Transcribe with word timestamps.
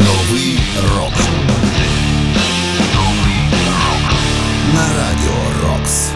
Новий 0.00 0.58
рок. 0.96 1.12
На 4.74 4.82
радіо 4.82 5.40
Рокс. 5.64 6.08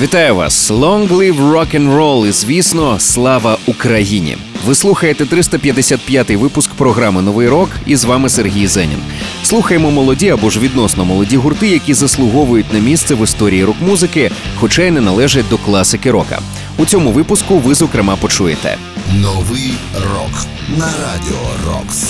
Вітаю 0.00 0.34
вас! 0.34 0.70
Long 0.70 1.08
live 1.08 1.50
rock 1.52 1.76
and 1.80 1.96
roll 1.96 2.26
і, 2.26 2.32
звісно, 2.32 3.00
слава 3.00 3.58
Україні! 3.66 4.36
Ви 4.66 4.74
слухаєте 4.74 5.24
355-й 5.24 6.36
випуск 6.36 6.70
програми 6.70 7.22
Новий 7.22 7.48
рок 7.48 7.70
і 7.86 7.96
з 7.96 8.04
вами 8.04 8.28
Сергій 8.28 8.66
Зенін. 8.66 8.98
Слухаємо 9.42 9.90
молоді 9.90 10.30
або 10.30 10.50
ж 10.50 10.60
відносно 10.60 11.04
молоді 11.04 11.36
гурти, 11.36 11.68
які 11.68 11.94
заслуговують 11.94 12.72
на 12.72 12.78
місце 12.78 13.14
в 13.14 13.24
історії 13.24 13.64
рок-музики, 13.64 14.30
хоча 14.60 14.82
й 14.82 14.90
не 14.90 15.00
належать 15.00 15.48
до 15.50 15.58
класики 15.58 16.10
рока. 16.10 16.38
У 16.78 16.86
цьому 16.86 17.10
випуску 17.10 17.58
ви 17.58 17.74
зокрема 17.74 18.16
почуєте 18.16 18.78
новий 19.14 19.74
рок 19.94 20.46
на 20.76 20.86
радіо 20.86 21.46
Рокс. 21.66 22.04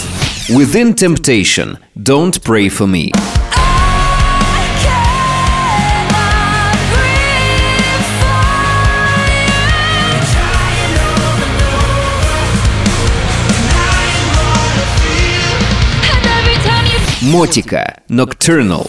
Within 0.55 0.95
Temptation, 0.95 1.77
Don't 2.01 2.41
Pray 2.45 2.69
for 2.69 2.87
Me. 2.87 3.11
Мотика, 17.23 18.03
Nocturnal. 18.09 18.89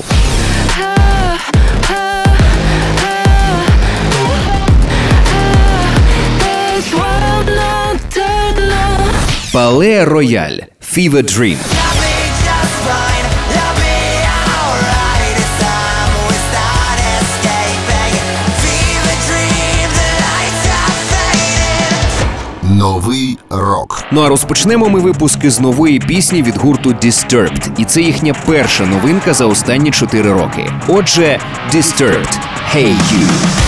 Пале 9.52 10.04
Рояль, 10.04 10.68
Fever 10.98 11.22
Dream. 11.22 11.58
Новий 22.64 23.38
рок. 23.50 24.04
Ну 24.12 24.22
а 24.22 24.30
розпочнемо 24.30 24.90
ми 24.90 25.00
випуски 25.00 25.52
з 25.52 25.60
нової 25.60 26.00
пісні 26.00 26.44
від 26.44 26.58
гурту 26.58 26.90
Disturbed. 26.90 27.70
І 27.78 27.86
це 27.86 28.02
їхня 28.02 28.36
перша 28.46 28.86
новинка 28.86 29.34
за 29.34 29.46
останні 29.46 29.92
чотири 29.92 30.34
роки. 30.34 30.72
Отже, 30.88 31.40
Disturbed. 31.74 32.40
Hey 32.76 32.88
You. 32.88 33.67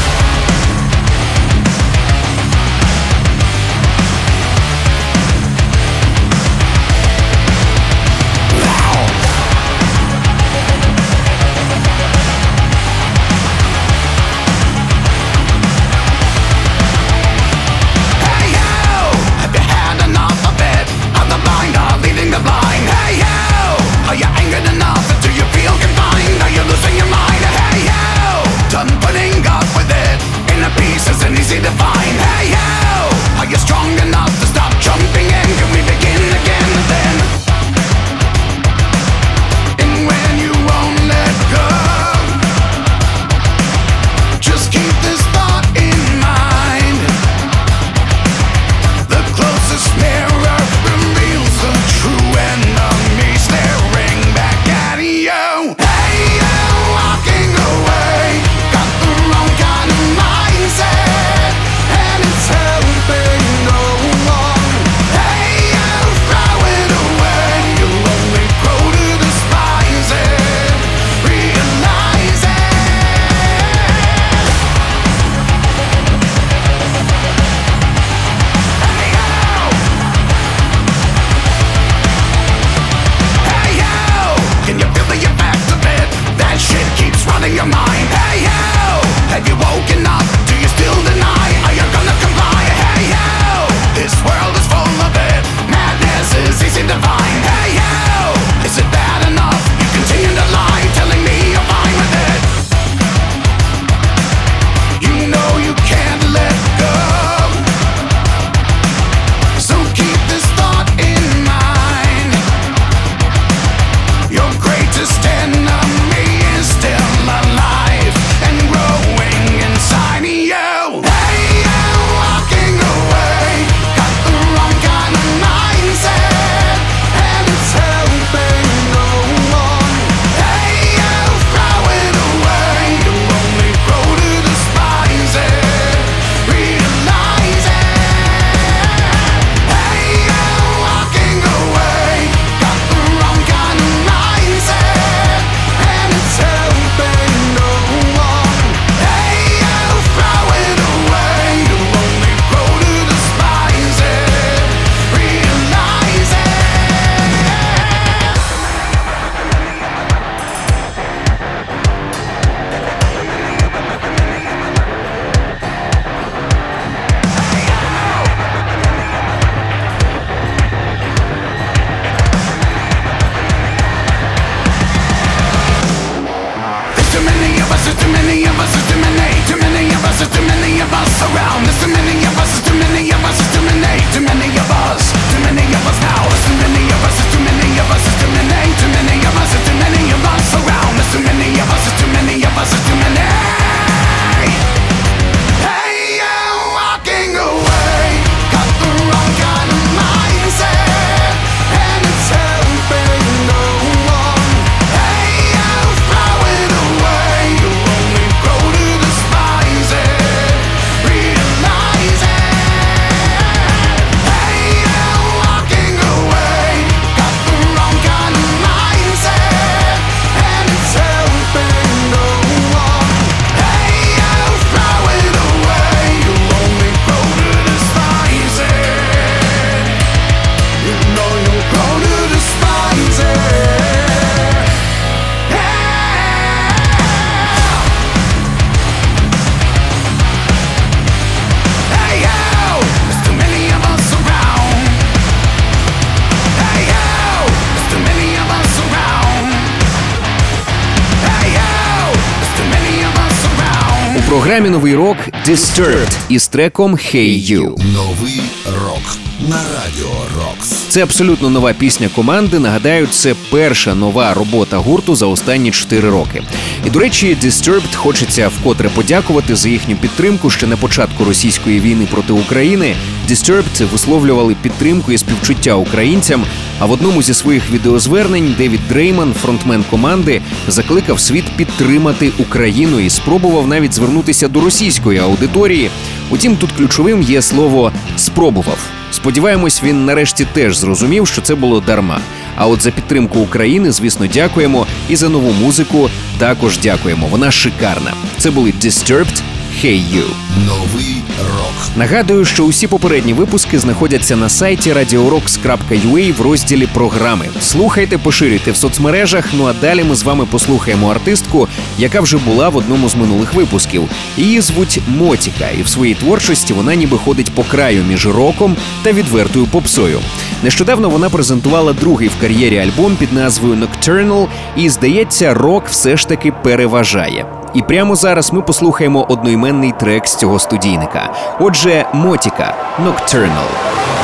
Новий 254.79 254.95
рок 254.95 255.17
Disturbed 255.47 256.17
із 256.29 256.47
треком 256.47 256.93
«Hey 256.93 257.51
You». 257.51 257.61
Новий 257.93 258.41
рок 258.65 259.17
на 259.49 259.55
радіо 259.55 260.11
Рокс. 260.37 260.69
Це 260.69 261.03
абсолютно 261.03 261.49
нова 261.49 261.73
пісня 261.73 262.09
команди. 262.15 262.59
Нагадаю, 262.59 263.07
це 263.07 263.35
перша 263.51 263.95
нова 263.95 264.33
робота 264.33 264.77
гурту 264.77 265.15
за 265.15 265.25
останні 265.25 265.71
4 265.71 266.09
роки. 266.09 266.43
І 266.85 266.89
до 266.89 266.99
речі, 266.99 267.37
Disturbed 267.43 267.95
хочеться 267.95 268.47
вкотре 268.47 268.89
подякувати 268.89 269.55
за 269.55 269.69
їхню 269.69 269.95
підтримку 269.95 270.49
ще 270.49 270.67
на 270.67 270.77
початку 270.77 271.23
російської 271.23 271.79
війни 271.79 272.07
проти 272.11 272.33
України. 272.33 272.95
Disturbed 273.29 273.91
висловлювали 273.91 274.55
підтримку 274.61 275.11
і 275.11 275.17
співчуття 275.17 275.75
українцям. 275.75 276.43
А 276.79 276.85
в 276.85 276.91
одному 276.91 277.23
зі 277.23 277.33
своїх 277.33 277.71
відеозвернень 277.71 278.55
Девід 278.57 278.79
Дрейман, 278.89 279.33
фронтмен 279.33 279.83
команди, 279.89 280.41
закликав 280.67 281.19
світ 281.19 281.45
підтримати 281.55 282.31
Україну 282.39 282.99
і 282.99 283.09
спробував 283.09 283.67
навіть 283.67 283.93
звернутися 283.93 284.47
до 284.47 284.61
російської 284.61 285.19
аудиторії. 285.19 285.89
Утім, 286.29 286.55
тут 286.55 286.71
ключовим 286.71 287.21
є 287.21 287.41
слово 287.41 287.91
спробував. 288.17 288.77
Сподіваємось, 289.11 289.83
він 289.83 290.05
нарешті 290.05 290.47
теж 290.53 290.77
зрозумів, 290.77 291.27
що 291.27 291.41
це 291.41 291.55
було 291.55 291.79
дарма. 291.79 292.19
А 292.55 292.67
от 292.67 292.81
за 292.81 292.91
підтримку 292.91 293.39
України, 293.39 293.91
звісно, 293.91 294.27
дякуємо. 294.33 294.87
І 295.09 295.15
за 295.15 295.29
нову 295.29 295.51
музику 295.51 296.09
також 296.37 296.79
дякуємо. 296.79 297.27
Вона 297.27 297.51
шикарна. 297.51 298.13
Це 298.37 298.51
були 298.51 298.73
Disturbed, 298.83 299.41
Hey 299.83 300.01
You. 300.15 300.25
Новий 300.67 301.23
рок. 301.39 301.97
Нагадую, 301.97 302.45
що 302.45 302.63
усі 302.63 302.87
попередні 302.87 303.33
випуски 303.33 303.79
знаходяться 303.79 304.35
на 304.35 304.49
сайті 304.49 304.93
radiorocks.ua 304.93 306.37
в 306.37 306.41
розділі 306.41 306.87
програми. 306.93 307.45
Слухайте, 307.61 308.17
поширюйте 308.17 308.71
в 308.71 308.75
соцмережах. 308.75 309.45
Ну 309.53 309.65
а 309.65 309.73
далі 309.73 310.03
ми 310.03 310.15
з 310.15 310.23
вами 310.23 310.45
послухаємо 310.45 311.11
артистку, 311.11 311.67
яка 311.97 312.21
вже 312.21 312.37
була 312.37 312.69
в 312.69 312.77
одному 312.77 313.09
з 313.09 313.15
минулих 313.15 313.53
випусків. 313.53 314.03
Її 314.37 314.61
звуть 314.61 314.99
Мотіка, 315.07 315.69
і 315.79 315.81
в 315.81 315.87
своїй 315.87 316.15
творчості 316.15 316.73
вона 316.73 316.95
ніби 316.95 317.17
ходить 317.17 317.51
по 317.51 317.63
краю 317.63 318.03
між 318.03 318.27
роком 318.27 318.75
та 319.03 319.11
відвертою 319.11 319.65
попсою. 319.65 320.19
Нещодавно 320.63 321.09
вона 321.09 321.29
презентувала 321.29 321.93
другий 321.93 322.27
в 322.27 322.41
кар'єрі 322.41 322.77
альбом 322.77 323.15
під 323.15 323.33
назвою 323.33 323.75
Nocturnal, 323.75 324.47
і 324.77 324.89
здається, 324.89 325.53
рок 325.53 325.87
все 325.87 326.17
ж 326.17 326.27
таки 326.27 326.51
переважає. 326.51 327.45
І 327.73 327.81
прямо 327.81 328.15
зараз 328.15 328.53
ми 328.53 328.61
послухаємо 328.61 329.25
одноіменний 329.29 329.91
трек 329.99 330.27
з 330.27 330.35
цього 330.35 330.59
студійника. 330.59 331.33
Отже, 331.59 332.05
Мотіка 332.13 332.73
Nocturnal. 333.05 334.18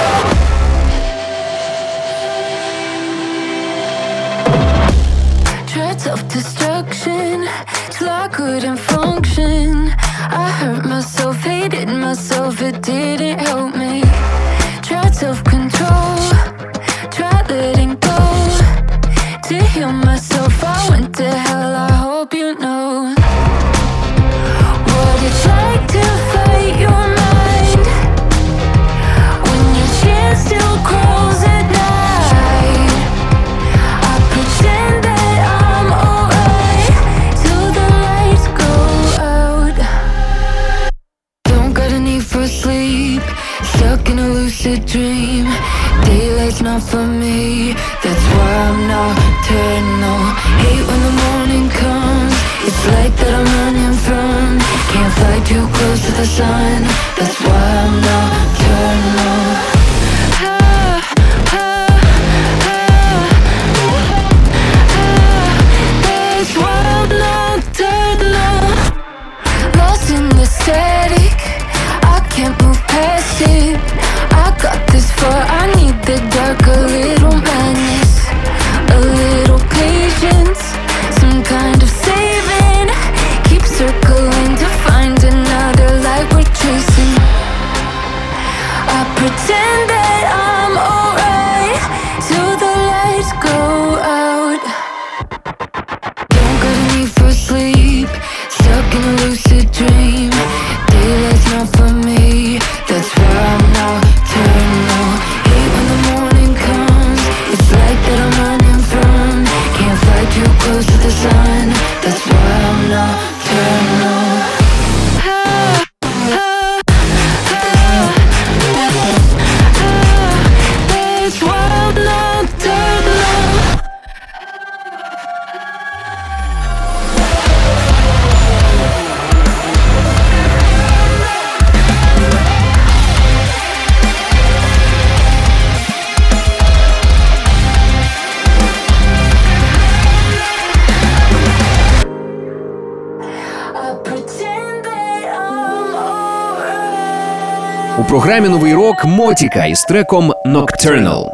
Програмі 148.36 148.56
новий 148.56 148.74
рок 148.74 149.06
Мотіка 149.06 149.66
із 149.66 149.82
треком 149.82 150.34
Nocturnal. 150.46 151.30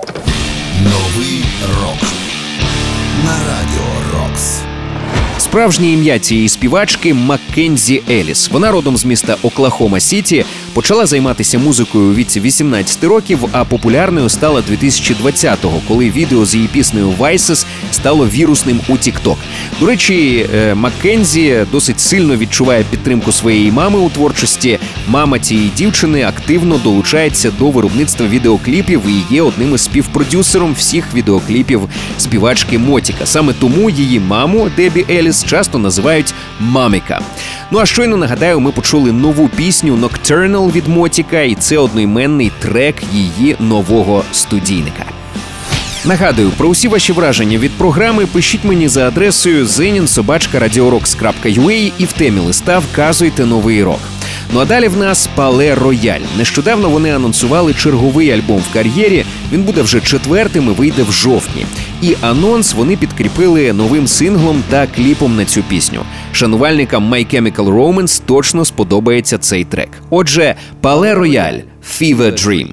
Новий 0.84 1.46
рок 1.82 1.98
на 3.26 3.32
радіо 3.32 4.20
Рокс. 4.20 4.62
Справжнє 5.52 5.88
ім'я 5.92 6.20
цієї 6.20 6.50
співачки 6.50 7.14
Маккензі 7.14 8.02
Еліс. 8.10 8.50
Вона 8.52 8.72
родом 8.72 8.98
з 8.98 9.06
міста 9.06 9.38
Оклахома 9.44 10.00
Сіті, 10.00 10.46
почала 10.74 11.06
займатися 11.06 11.60
музикою 11.60 12.12
у 12.12 12.14
віці 12.14 12.40
18 12.40 13.04
років, 13.04 13.40
а 13.52 13.66
популярною 13.66 14.30
стала 14.30 14.64
2020-го, 14.72 15.82
коли 15.88 16.10
відео 16.10 16.46
з 16.46 16.56
її 16.56 16.68
піснею 16.68 17.14
Vices 17.20 17.66
стало 17.92 18.28
вірусним 18.28 18.80
у 18.88 18.92
TikTok. 18.92 19.36
До 19.80 19.86
речі, 19.86 20.46
е, 20.56 20.76
Маккензі 20.76 21.66
досить 21.72 22.00
сильно 22.00 22.38
відчуває 22.38 22.86
підтримку 22.90 23.32
своєї 23.32 23.72
мами 23.72 24.00
у 24.00 24.10
творчості. 24.10 24.80
Мама 25.08 25.40
цієї 25.40 25.72
дівчини 25.78 26.24
активно 26.24 26.78
долучається 26.78 27.52
до 27.60 27.70
виробництва 27.70 28.28
відеокліпів 28.28 29.02
і 29.08 29.34
є 29.34 29.42
одним 29.42 29.76
із 29.76 29.82
співпродюсером 29.82 30.74
всіх 30.74 31.06
відеокліпів 31.14 31.82
співачки 32.18 32.78
Мотіка. 32.78 33.26
Саме 33.26 33.54
тому 33.54 33.90
її 33.90 34.20
маму 34.20 34.68
Дебі 34.78 35.06
Еліс 35.10 35.41
часто 35.44 35.78
називають 35.78 36.34
Маміка. 36.60 37.22
Ну 37.72 37.80
а 37.80 37.86
щойно 37.86 38.18
нагадаю, 38.18 38.60
ми 38.60 38.72
почули 38.72 39.12
нову 39.12 39.48
пісню 39.48 39.96
Nocturnal 39.96 40.72
від 40.72 40.88
Мотіка, 40.88 41.42
і 41.42 41.56
це 41.56 41.78
одноіменний 41.78 42.52
трек 42.60 42.96
її 43.14 43.56
нового 43.60 44.24
студійника. 44.32 45.06
Нагадую, 46.06 46.50
про 46.50 46.70
усі 46.70 46.88
ваші 46.88 47.14
враження 47.14 47.58
від 47.58 47.72
програми 47.72 48.26
пишіть 48.26 48.64
мені 48.64 48.88
за 48.88 49.08
адресою 49.08 49.66
zenin 49.66 50.09
собачка 50.09 50.79
radiorocks.ua 50.79 51.92
і 51.98 52.06
в 52.06 52.12
темі 52.12 52.40
листа 52.40 52.80
вказуйте 52.80 53.46
новий 53.46 53.84
рок. 53.84 54.00
Ну 54.54 54.60
а 54.60 54.66
далі 54.66 54.88
в 54.88 54.98
нас 54.98 55.30
Пале 55.36 55.76
Рояль. 55.76 56.22
Нещодавно 56.38 56.90
вони 56.90 57.16
анонсували 57.16 57.74
черговий 57.74 58.32
альбом 58.32 58.64
в 58.70 58.74
кар'єрі 58.74 59.26
Він 59.52 59.64
буде 59.64 59.82
вже 59.82 60.02
четвертим 60.02 60.68
і 60.68 60.72
вийде 60.72 61.04
в 61.04 61.12
жовтні. 61.12 61.66
І 62.02 62.16
анонс 62.22 62.74
вони 62.74 62.98
підкріпили 62.98 63.74
новим 63.74 64.08
синглом 64.08 64.64
та 64.70 64.88
кліпом 64.88 65.36
на 65.36 65.46
цю 65.46 65.64
пісню. 65.64 66.02
Шанувальникам 66.32 67.14
My 67.14 67.36
Chemical 67.36 67.74
Romance 67.76 68.22
точно 68.26 68.66
сподобається 68.66 69.38
цей 69.38 69.66
трек. 69.66 69.90
Отже, 70.10 70.56
Пале 70.82 71.14
Рояль 71.14 71.60
Fever 72.00 72.32
Dream. 72.32 72.68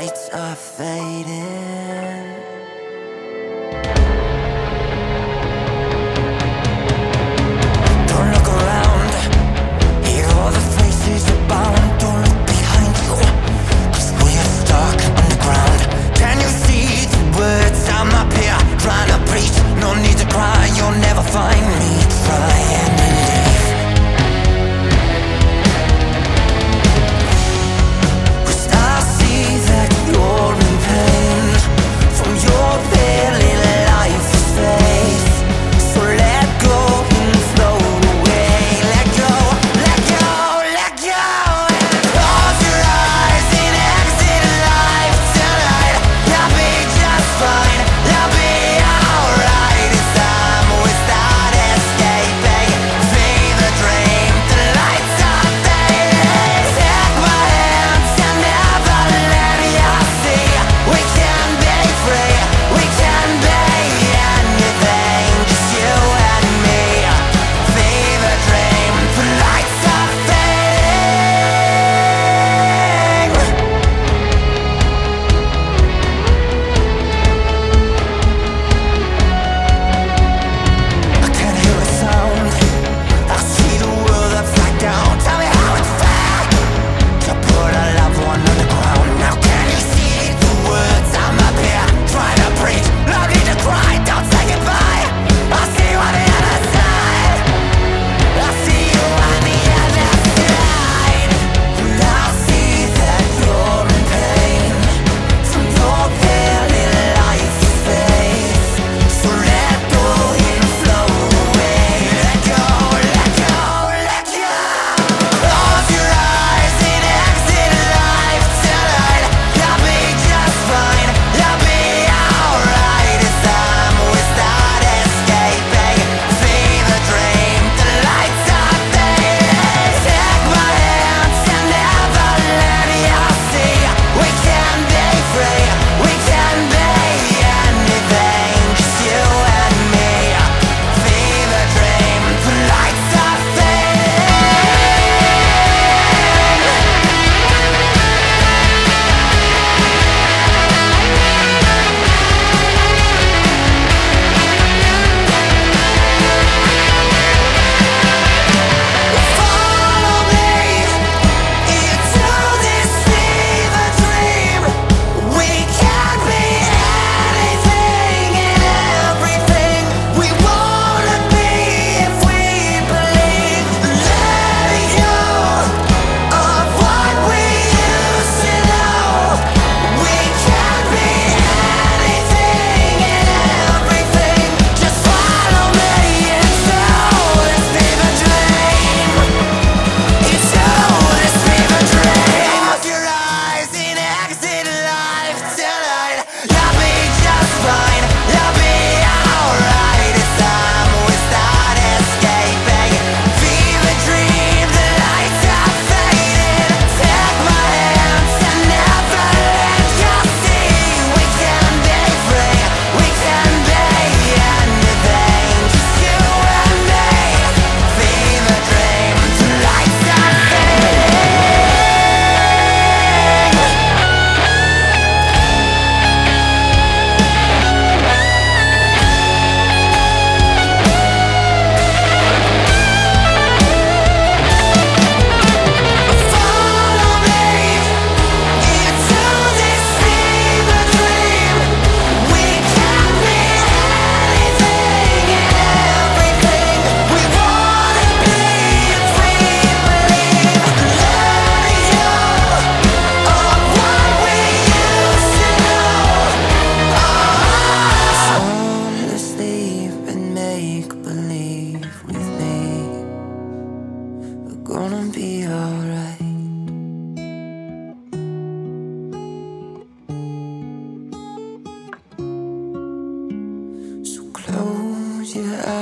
Lights 0.00 0.30
are 0.30 0.56
fading. 0.56 2.09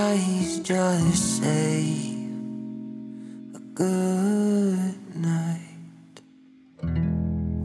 Eyes, 0.08 0.58
just 0.60 1.40
say 1.40 1.82
a 3.54 3.62
good 3.74 4.94
night. 5.16 6.22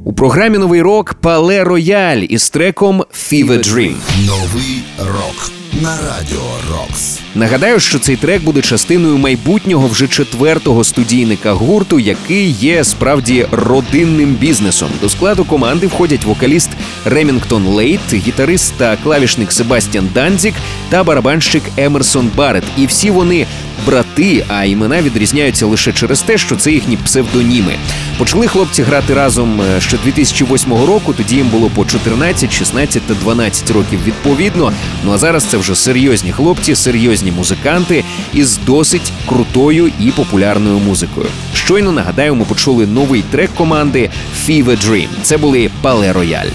У 0.05 0.13
програмі 0.13 0.57
новий 0.57 0.81
рок 0.81 1.13
Palaye 1.13 1.63
Royale 1.63 2.25
із 2.29 2.49
треком 2.49 3.01
Fever 3.01 3.57
Dream. 3.67 3.95
Новий 4.27 4.83
рок 4.99 5.51
на 5.81 5.97
радіо 5.97 6.41
Рокс. 6.71 7.12
Нагадаю, 7.35 7.79
що 7.79 7.99
цей 7.99 8.15
трек 8.15 8.43
буде 8.43 8.61
частиною 8.61 9.17
майбутнього 9.17 9.87
вже 9.87 10.07
четвертого 10.07 10.83
студійника 10.83 11.53
гурту, 11.53 11.99
який 11.99 12.49
є 12.49 12.83
справді 12.83 13.45
родинним 13.51 14.29
бізнесом. 14.29 14.89
До 15.01 15.09
складу 15.09 15.45
команди 15.45 15.87
входять 15.87 16.25
вокаліст 16.25 16.69
Ремінгтон 17.05 17.65
Лейт, 17.65 18.13
гітарист 18.13 18.73
та 18.77 18.97
клавішник 19.03 19.51
Себастьян 19.51 20.09
Данзік 20.13 20.53
та 20.89 21.03
барабанщик 21.03 21.63
Емерсон 21.77 22.31
Барет. 22.35 22.63
І 22.77 22.85
всі 22.85 23.11
вони 23.11 23.47
брати, 23.85 24.45
а 24.47 24.63
імена 24.63 25.01
відрізняються 25.01 25.65
лише 25.65 25.93
через 25.93 26.21
те, 26.21 26.37
що 26.37 26.55
це 26.55 26.71
їхні 26.71 26.97
псевдоніми. 26.97 27.75
Почали 28.17 28.47
хлопці 28.47 28.83
грати 28.83 29.13
разом 29.13 29.61
е, 29.61 29.81
ще 29.81 29.97
2008 30.03 30.73
року. 30.73 31.13
Тоді 31.13 31.35
їм 31.35 31.47
було 31.47 31.69
по 31.69 31.85
14, 31.85 32.53
16 32.53 33.01
та 33.03 33.13
12 33.13 33.71
років 33.71 33.99
відповідно. 34.05 34.73
Ну 35.05 35.11
а 35.13 35.17
зараз 35.17 35.43
це 35.43 35.57
вже 35.57 35.75
серйозні 35.75 36.31
хлопці, 36.31 36.75
серйозні 36.75 37.31
музиканти 37.31 38.03
із 38.33 38.57
досить 38.57 39.11
крутою 39.25 39.91
і 39.99 40.11
популярною 40.11 40.79
музикою. 40.79 41.27
Щойно 41.53 41.91
нагадаю, 41.91 42.35
ми 42.35 42.45
почули 42.45 42.87
новий 42.87 43.23
трек 43.31 43.51
команди 43.55 44.09
Fever 44.47 44.87
Dream. 44.87 45.07
Це 45.21 45.37
були 45.37 45.69
Пале 45.81 46.13
Рояль. 46.13 46.49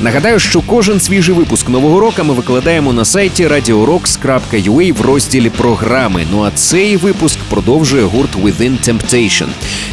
Нагадаю, 0.00 0.38
що 0.38 0.60
кожен 0.60 1.00
свіжий 1.00 1.34
випуск 1.34 1.68
нового 1.68 2.00
року 2.00 2.24
ми 2.24 2.34
викладаємо 2.34 2.92
на 2.92 3.04
сайті 3.04 3.46
radiorocks.ua 3.46 4.92
в 4.92 5.00
розділі 5.00 5.50
програми. 5.50 6.26
Ну 6.30 6.42
а 6.42 6.50
цей 6.50 6.96
випуск 6.96 7.38
продовжує 7.50 8.02
гурт 8.02 8.36
Within 8.36 8.88
Temptation. 8.88 9.46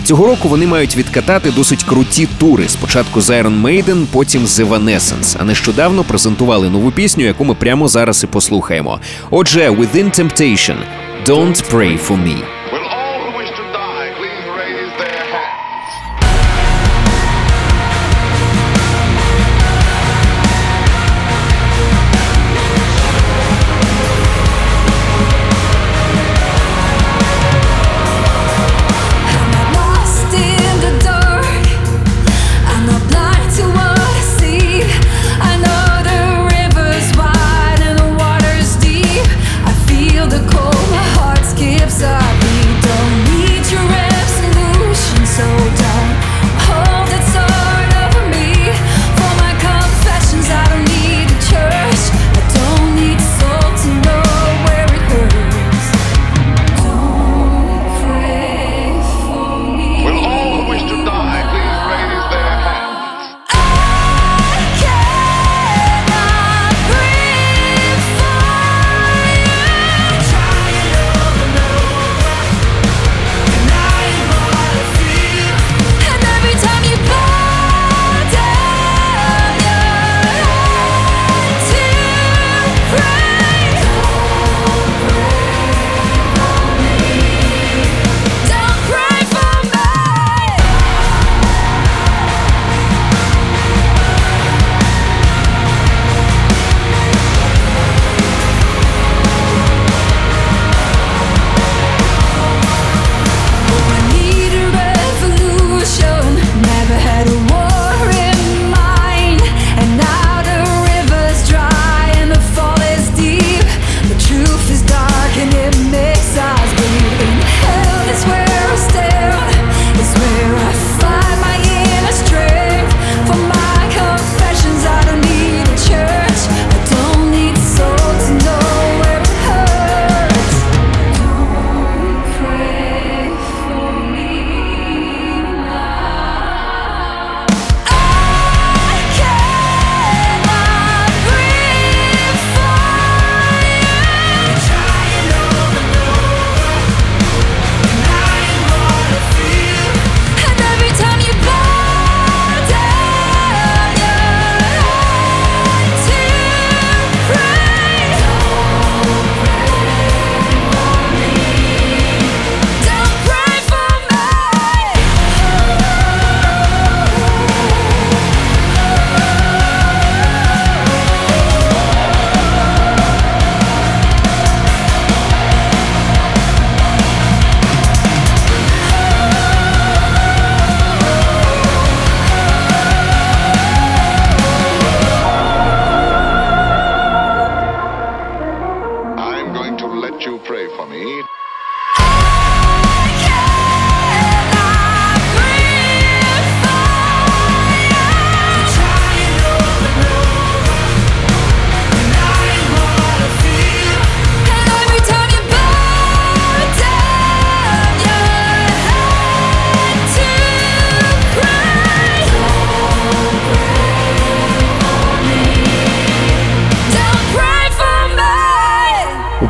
Цього 0.03 0.25
року 0.25 0.47
вони 0.47 0.67
мають 0.67 0.97
відкатати 0.97 1.51
досить 1.51 1.83
круті 1.83 2.27
тури. 2.37 2.63
Спочатку 2.67 3.21
з 3.21 3.29
Iron 3.29 3.61
Maiden, 3.61 4.05
потім 4.11 4.47
з 4.47 4.59
Evanescence. 4.59 5.37
А 5.39 5.43
нещодавно 5.43 6.03
презентували 6.03 6.69
нову 6.69 6.91
пісню, 6.91 7.25
яку 7.25 7.45
ми 7.45 7.53
прямо 7.53 7.87
зараз 7.87 8.23
і 8.23 8.27
послухаємо. 8.27 8.99
Отже, 9.29 9.69
Within 9.69 10.19
Temptation– 10.19 10.75
Don't 11.25 11.71
Pray 11.71 12.07
For 12.07 12.17
Me. 12.17 12.64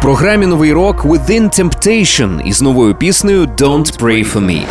Програмі 0.05 0.45
новий 0.45 0.73
рок 0.73 1.05
Within 1.05 1.59
Temptation 1.61 2.41
із 2.41 2.61
новою 2.61 2.95
піснею 2.95 3.45
Don't 3.45 3.99
Pray 3.99 4.33
For 4.33 4.45
Me. 4.45 4.63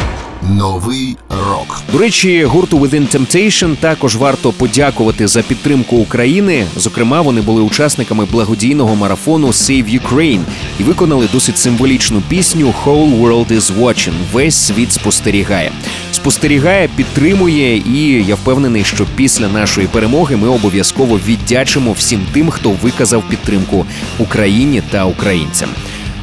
Новий 0.51 1.17
рок 1.31 1.81
До 1.93 1.99
речі, 1.99 2.45
гурту 2.45 2.79
Within 2.79 3.17
Temptation 3.17 3.77
також 3.77 4.17
варто 4.17 4.53
подякувати 4.53 5.29
за 5.29 5.43
підтримку 5.43 5.97
України. 5.97 6.67
Зокрема, 6.77 7.21
вони 7.21 7.41
були 7.41 7.63
учасниками 7.63 8.25
благодійного 8.25 8.97
марафону 8.97 9.47
Save 9.47 10.01
Ukraine 10.01 10.41
і 10.81 10.83
виконали 10.83 11.29
досить 11.33 11.59
символічну 11.59 12.23
пісню 12.29 12.75
«Whole 12.85 13.21
World 13.21 13.53
is 13.53 13.81
Watching» 13.81 14.13
Весь 14.33 14.57
світ 14.57 14.93
спостерігає. 14.93 15.73
Спостерігає, 16.13 16.89
підтримує, 16.97 17.77
і 17.77 18.25
я 18.27 18.35
впевнений, 18.35 18.85
що 18.85 19.07
після 19.17 19.49
нашої 19.49 19.87
перемоги 19.87 20.37
ми 20.37 20.49
обов'язково 20.49 21.21
віддячимо 21.27 21.93
всім 21.93 22.21
тим, 22.33 22.51
хто 22.51 22.71
виказав 22.71 23.23
підтримку 23.29 23.87
Україні 24.19 24.83
та 24.91 25.05
українцям. 25.05 25.69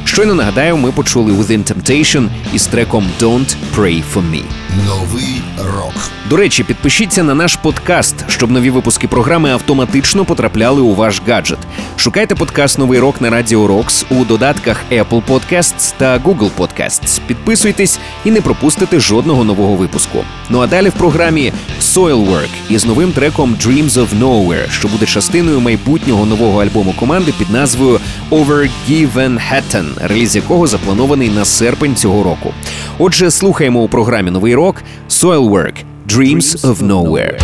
Щойно 0.04 0.34
нагадаю, 0.34 0.76
ми 0.76 0.92
почули 0.92 1.32
Within 1.32 1.72
Temptation 1.72 2.28
із 2.54 2.66
треком 2.66 3.06
Don't 3.20 3.54
Pray 3.76 4.02
For 4.14 4.22
Me. 4.30 4.42
Новий 4.86 5.42
рок 5.58 5.94
До 6.30 6.36
речі, 6.36 6.64
підпишіться 6.64 7.22
на 7.22 7.34
наш 7.34 7.56
подкаст, 7.56 8.14
щоб 8.28 8.50
нові 8.50 8.70
випуски 8.70 9.08
програми 9.08 9.50
автоматично 9.50 10.24
потрапляли 10.24 10.80
у 10.80 10.94
ваш 10.94 11.22
гаджет. 11.28 11.58
Шукайте 11.96 12.34
подкаст 12.34 12.78
Новий 12.78 12.98
рок 12.98 13.20
на 13.20 13.30
Радіо 13.30 13.66
Рокс 13.66 14.06
у 14.10 14.24
додатках 14.24 14.82
Apple 14.92 15.22
Podcasts 15.28 15.94
та 15.98 16.18
Google 16.18 16.50
Podcasts. 16.58 17.20
Підписуйтесь 17.26 17.98
і 18.24 18.30
не 18.30 18.40
пропустите 18.40 19.00
жодного 19.00 19.44
нового 19.44 19.76
випуску. 19.76 20.24
Ну 20.50 20.60
а 20.60 20.66
далі 20.66 20.88
в 20.88 20.92
програмі 20.92 21.52
Soilwork 21.80 22.48
із 22.68 22.84
новим 22.84 23.12
треком 23.12 23.56
Dreams 23.64 23.90
of 23.90 24.06
Nowhere, 24.20 24.70
що 24.70 24.88
буде 24.88 25.06
частиною 25.06 25.60
майбутнього 25.60 26.26
нового 26.26 26.62
альбому 26.62 26.94
команди 26.98 27.32
під 27.38 27.50
назвою 27.50 28.00
Over 28.30 28.70
Given 28.90 29.40
Hatton, 29.52 29.88
реліз 30.00 30.36
якого 30.36 30.66
запланований 30.66 31.28
на 31.28 31.44
серпень 31.44 31.96
цього 31.96 32.22
року. 32.22 32.52
Отже, 32.98 33.30
слухаємо 33.30 33.80
у 33.82 33.88
програмі 33.88 34.30
Новий 34.30 34.54
рок 34.54 34.82
Soilwork 35.10 35.74
Dreams 36.08 36.60
of 36.60 36.76
Nowhere. 36.76 37.38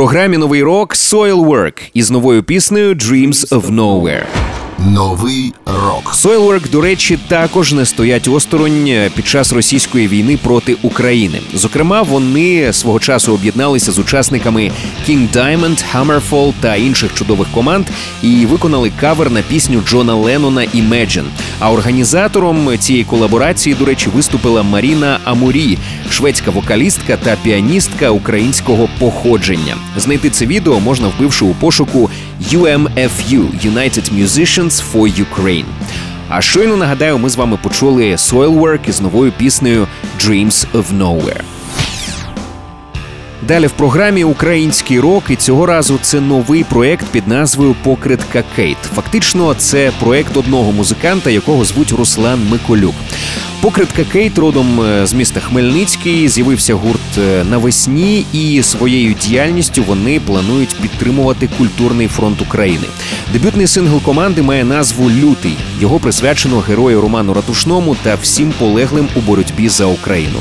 Програмі 0.00 0.38
Новий 0.38 0.62
рок 0.62 0.94
Soilwork 0.94 1.80
із 1.94 2.10
новою 2.10 2.42
піснею 2.42 2.94
Dreams 2.94 3.48
of 3.48 3.70
Nowhere. 3.70 4.24
Новий 4.86 5.52
рок. 5.66 6.14
Soilwork, 6.14 6.70
до 6.70 6.80
речі, 6.80 7.18
також 7.28 7.72
не 7.72 7.86
стоять 7.86 8.28
осторонь 8.28 8.90
під 9.14 9.26
час 9.26 9.52
російської 9.52 10.08
війни 10.08 10.38
проти 10.42 10.76
України. 10.82 11.40
Зокрема, 11.54 12.02
вони 12.02 12.72
свого 12.72 13.00
часу 13.00 13.34
об'єдналися 13.34 13.92
з 13.92 13.98
учасниками 13.98 14.70
King 15.08 15.28
Diamond, 15.32 15.84
Hammerfall 15.94 16.52
та 16.60 16.76
інших 16.76 17.14
чудових 17.14 17.48
команд 17.54 17.86
і 18.22 18.46
виконали 18.46 18.92
кавер 19.00 19.30
на 19.30 19.42
пісню 19.42 19.82
Джона 19.88 20.14
Леннона 20.14 20.60
Imagine. 20.60 21.26
А 21.58 21.72
організатором 21.72 22.78
цієї 22.78 23.04
колаборації, 23.04 23.74
до 23.74 23.84
речі, 23.84 24.10
виступила 24.14 24.62
Маріна 24.62 25.18
Амурі, 25.24 25.78
шведська 26.10 26.50
вокалістка 26.50 27.16
та 27.16 27.36
піаністка 27.42 28.10
українського 28.10 28.88
походження. 28.98 29.76
Знайти 29.96 30.30
це 30.30 30.46
відео 30.46 30.80
можна 30.80 31.08
вбивши 31.08 31.44
у 31.44 31.54
пошуку 31.54 32.10
UMFU– 32.40 33.52
United 33.62 34.10
Musicians 34.12 34.80
for 34.92 35.06
Ukraine. 35.06 35.64
А 36.28 36.42
щойно 36.42 36.76
нагадаю, 36.76 37.18
ми 37.18 37.28
з 37.30 37.36
вами 37.36 37.58
почули 37.62 38.02
Soilwork 38.12 38.88
із 38.88 39.00
новою 39.00 39.32
піснею 39.32 39.86
Dreams 40.18 40.66
of 40.74 40.84
Nowhere. 40.98 41.40
Далі 43.48 43.66
в 43.66 43.70
програмі 43.70 44.24
український 44.24 45.00
рок, 45.00 45.24
і 45.28 45.36
цього 45.36 45.66
разу 45.66 45.98
це 46.02 46.20
новий 46.20 46.64
проект 46.64 47.06
під 47.06 47.28
назвою 47.28 47.76
Покритка 47.82 48.44
Кейт. 48.56 48.76
Фактично, 48.94 49.54
це 49.54 49.92
проект 50.00 50.36
одного 50.36 50.72
музиканта, 50.72 51.30
якого 51.30 51.64
звуть 51.64 51.92
Руслан 51.92 52.48
Миколюк. 52.50 52.94
Покритка 53.60 54.04
Кейт 54.04 54.38
родом 54.38 54.80
е, 54.80 55.06
з 55.06 55.12
міста 55.12 55.40
Хмельницький. 55.40 56.28
З'явився 56.28 56.74
гурт 56.74 57.18
е, 57.18 57.44
навесні, 57.44 58.26
і 58.32 58.62
своєю 58.62 59.14
діяльністю 59.14 59.82
вони 59.82 60.20
планують 60.20 60.76
підтримувати 60.82 61.48
культурний 61.58 62.08
фронт 62.08 62.42
України. 62.42 62.86
Дебютний 63.32 63.66
сингл 63.66 64.00
команди 64.02 64.42
має 64.42 64.64
назву 64.64 65.10
Лютий. 65.10 65.56
Його 65.80 65.98
присвячено 65.98 66.58
герою 66.58 67.00
Роману 67.00 67.34
Ратушному 67.34 67.96
та 68.02 68.14
всім 68.22 68.52
полеглим 68.58 69.08
у 69.16 69.20
боротьбі 69.20 69.68
за 69.68 69.86
Україну. 69.86 70.38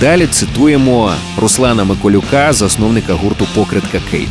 Далі 0.00 0.26
цитуємо 0.26 1.12
Руслана 1.36 1.84
Миколюка, 1.84 2.52
засновника 2.52 3.14
гурту 3.14 3.46
Покритка 3.54 3.98
Кейт. 4.10 4.28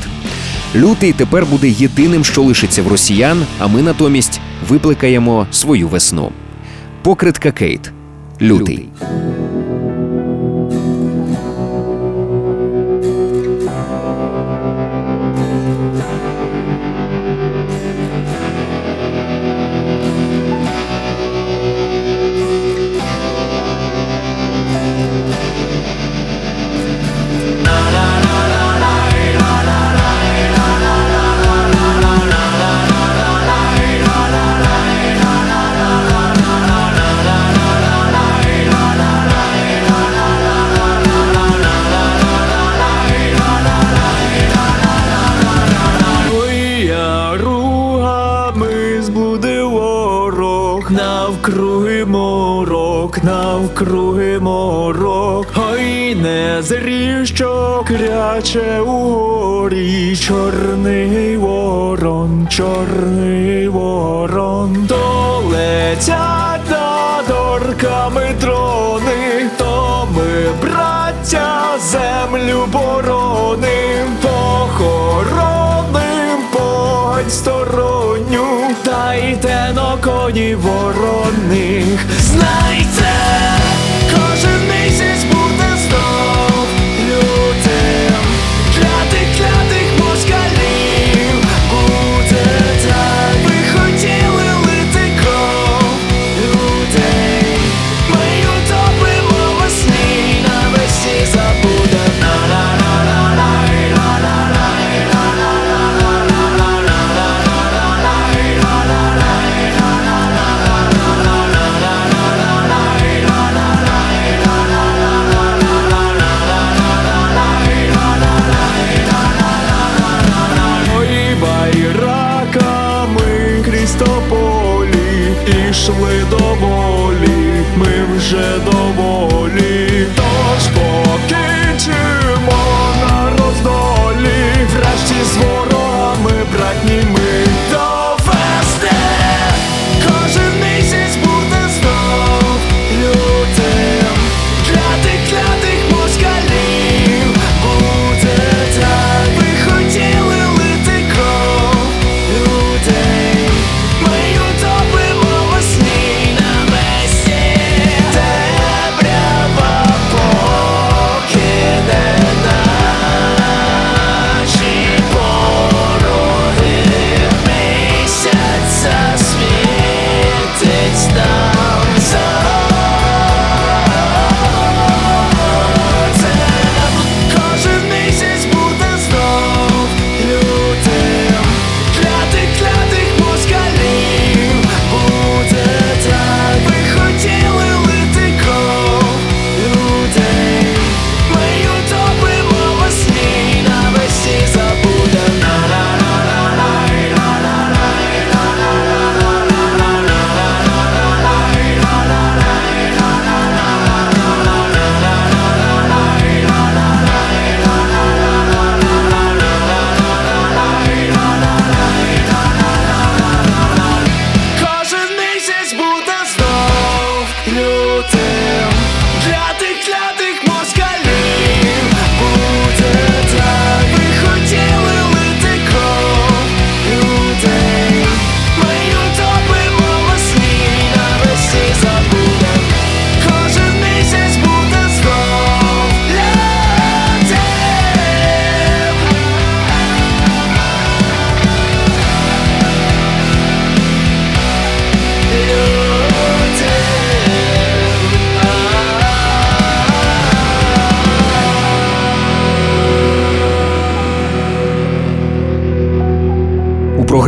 Лютий 0.76 1.14
тепер 1.14 1.46
буде 1.46 1.70
єдиним, 1.70 2.24
що 2.24 2.42
лишиться 2.42 2.84
в 2.84 2.88
росіян, 2.88 3.46
а 3.60 3.68
ми 3.68 3.82
натомість 3.82 4.40
випликаємо 4.70 5.48
свою 5.52 5.88
весну. 5.88 6.32
Покритка 7.02 7.52
Кейт. 7.52 7.92
Лютий. 8.42 8.90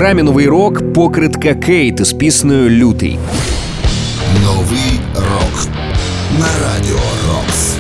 Програмі 0.08 0.24
Новий 0.24 0.48
рок 0.48 0.94
покритка 0.94 1.56
Кейт 1.56 2.00
із 2.00 2.14
піснею 2.14 2.70
Лютий. 2.70 3.20
Новий 4.44 5.00
рок 5.16 5.68
на 6.40 6.48
радіо 6.64 7.00
Рокс. 7.28 7.76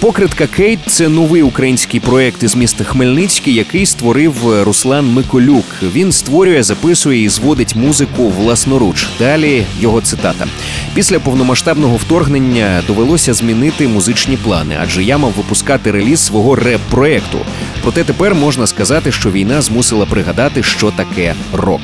Покритка 0.00 0.46
Кейт 0.46 0.78
це 0.86 1.08
новий 1.08 1.42
український 1.42 2.00
проект 2.00 2.42
із 2.42 2.56
міста 2.56 2.84
Хмельницький, 2.84 3.54
який 3.54 3.86
створив 3.86 4.62
Руслан 4.62 5.12
Миколюк. 5.12 5.64
Він 5.94 6.12
створює, 6.12 6.62
записує 6.62 7.22
і 7.22 7.28
зводить 7.28 7.76
музику 7.76 8.28
власноруч. 8.28 9.06
Далі 9.18 9.66
його 9.80 10.00
цитата. 10.00 10.46
Після 10.94 11.18
повномасштабного 11.18 11.96
вторгнення 11.96 12.82
довелося 12.86 13.34
змінити 13.34 13.88
музичні 13.88 14.36
плани, 14.36 14.76
адже 14.82 15.04
я 15.04 15.18
мав 15.18 15.32
випускати 15.32 15.90
реліз 15.90 16.20
свого 16.20 16.56
реп-проекту. 16.56 17.38
Проте 17.82 18.04
тепер 18.04 18.34
можна 18.34 18.66
сказати, 18.66 19.12
що 19.12 19.30
війна 19.30 19.62
змусила 19.62 20.06
пригадати, 20.06 20.62
що 20.62 20.90
таке 20.90 21.34
рок. 21.52 21.80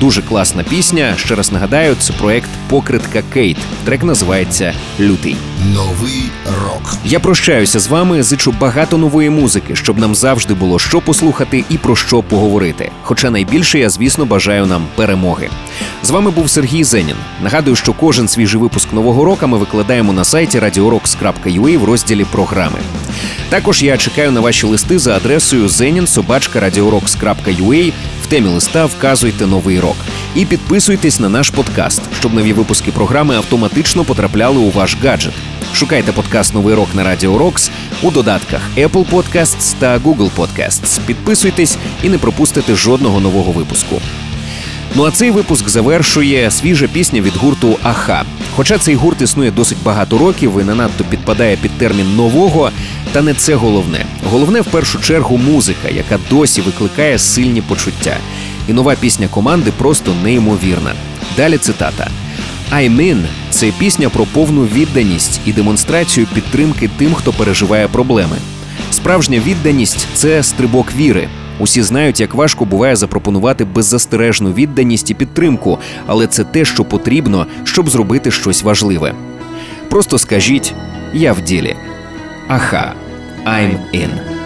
Дуже 0.00 0.22
класна 0.22 0.62
пісня. 0.62 1.14
Ще 1.16 1.34
раз 1.34 1.52
нагадаю, 1.52 1.96
це 2.00 2.12
проект 2.12 2.50
Покритка 2.68 3.22
Кейт. 3.32 3.56
Трек 3.84 4.02
називається 4.02 4.74
Лютий. 5.00 5.36
Новий 5.74 6.22
рок. 6.64 6.77
Я 7.10 7.20
прощаюся 7.20 7.80
з 7.80 7.86
вами. 7.86 8.22
Зичу 8.22 8.54
багато 8.60 8.98
нової 8.98 9.30
музики, 9.30 9.76
щоб 9.76 9.98
нам 9.98 10.14
завжди 10.14 10.54
було 10.54 10.78
що 10.78 11.00
послухати 11.00 11.64
і 11.70 11.78
про 11.78 11.96
що 11.96 12.22
поговорити. 12.22 12.90
Хоча 13.02 13.30
найбільше 13.30 13.78
я, 13.78 13.90
звісно, 13.90 14.26
бажаю 14.26 14.66
нам 14.66 14.86
перемоги. 14.94 15.48
З 16.02 16.10
вами 16.10 16.30
був 16.30 16.50
Сергій 16.50 16.84
Зенін. 16.84 17.16
Нагадую, 17.42 17.76
що 17.76 17.92
кожен 17.92 18.28
свіжий 18.28 18.60
випуск 18.60 18.92
нового 18.92 19.24
року 19.24 19.46
ми 19.46 19.58
викладаємо 19.58 20.12
на 20.12 20.24
сайті 20.24 20.58
radiorocks.ua 20.58 21.78
в 21.78 21.84
розділі 21.84 22.24
програми. 22.24 22.78
Також 23.48 23.82
я 23.82 23.96
чекаю 23.96 24.30
на 24.30 24.40
ваші 24.40 24.66
листи 24.66 24.98
за 24.98 25.16
адресою 25.16 25.66
zenin.radiorocks.ua. 25.66 27.92
В 28.22 28.26
темі 28.26 28.48
листа 28.48 28.86
вказуйте 28.86 29.46
новий 29.46 29.80
рок. 29.80 29.96
І 30.34 30.44
підписуйтесь 30.44 31.20
на 31.20 31.28
наш 31.28 31.50
подкаст, 31.50 32.02
щоб 32.20 32.34
нові 32.34 32.52
випуски 32.52 32.90
програми 32.90 33.36
автоматично 33.36 34.04
потрапляли 34.04 34.58
у 34.58 34.70
ваш 34.70 34.96
гаджет. 35.02 35.34
Шукайте 35.74 36.12
подкаст 36.12 36.54
Новий 36.54 36.74
рок 36.74 36.94
на 36.94 37.04
Радіо 37.04 37.38
Рокс 37.38 37.70
у 38.02 38.10
додатках 38.10 38.60
Apple 38.76 39.10
Podcasts 39.10 39.74
та 39.78 39.98
Google 39.98 40.30
Podcasts. 40.36 41.00
Підписуйтесь 41.06 41.76
і 42.02 42.08
не 42.08 42.18
пропустите 42.18 42.74
жодного 42.74 43.20
нового 43.20 43.52
випуску. 43.52 44.00
Ну 44.94 45.04
а 45.04 45.10
цей 45.10 45.30
випуск 45.30 45.68
завершує 45.68 46.50
свіжа 46.50 46.86
пісня 46.86 47.20
від 47.20 47.36
гурту 47.36 47.78
Аха. 47.82 48.24
Хоча 48.56 48.78
цей 48.78 48.94
гурт 48.94 49.22
існує 49.22 49.50
досить 49.50 49.78
багато 49.84 50.18
років 50.18 50.60
і 50.60 50.64
не 50.64 50.74
надто 50.74 51.04
підпадає 51.04 51.56
під 51.56 51.70
термін 51.70 52.16
нового, 52.16 52.70
та 53.12 53.22
не 53.22 53.34
це 53.34 53.54
головне. 53.54 54.06
Головне 54.30 54.60
в 54.60 54.66
першу 54.66 55.00
чергу 55.00 55.36
музика, 55.38 55.88
яка 55.88 56.18
досі 56.30 56.60
викликає 56.60 57.18
сильні 57.18 57.60
почуття. 57.60 58.16
І 58.68 58.72
нова 58.72 58.94
пісня 58.94 59.28
команди 59.28 59.72
просто 59.76 60.14
неймовірна. 60.22 60.92
Далі 61.36 61.58
цитата. 61.58 62.10
«I'm 62.72 62.96
in»– 62.96 63.24
це 63.50 63.72
пісня 63.78 64.08
про 64.08 64.24
повну 64.24 64.64
відданість 64.64 65.40
і 65.46 65.52
демонстрацію 65.52 66.26
підтримки 66.34 66.90
тим, 66.98 67.14
хто 67.14 67.32
переживає 67.32 67.88
проблеми. 67.88 68.36
Справжня 68.90 69.42
відданість 69.46 70.06
це 70.14 70.42
стрибок 70.42 70.92
віри. 70.96 71.28
Усі 71.58 71.82
знають, 71.82 72.20
як 72.20 72.34
важко 72.34 72.64
буває 72.64 72.96
запропонувати 72.96 73.64
беззастережну 73.64 74.52
відданість 74.52 75.10
і 75.10 75.14
підтримку, 75.14 75.78
але 76.06 76.26
це 76.26 76.44
те, 76.44 76.64
що 76.64 76.84
потрібно, 76.84 77.46
щоб 77.64 77.90
зробити 77.90 78.30
щось 78.30 78.62
важливе. 78.62 79.14
Просто 79.90 80.18
скажіть 80.18 80.74
я 81.14 81.32
в 81.32 81.40
ділі. 81.40 81.76
Аха, 82.48 82.92
I'm 83.46 83.76
in. 83.94 84.37